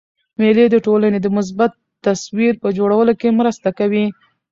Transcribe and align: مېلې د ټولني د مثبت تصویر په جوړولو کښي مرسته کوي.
مېلې 0.39 0.65
د 0.69 0.75
ټولني 0.85 1.19
د 1.21 1.27
مثبت 1.37 1.71
تصویر 2.05 2.53
په 2.63 2.67
جوړولو 2.77 3.11
کښي 3.19 3.31
مرسته 3.39 3.69
کوي. 3.79 4.05